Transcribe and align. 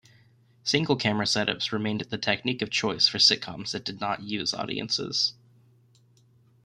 Single-camera 0.63 1.27
setups 1.27 1.71
remained 1.71 2.01
the 2.01 2.17
technique 2.17 2.63
of 2.63 2.71
choice 2.71 3.07
for 3.07 3.19
sitcoms 3.19 3.69
that 3.69 3.85
did 3.85 4.01
not 4.01 4.23
use 4.23 4.51
audiences. 4.51 5.35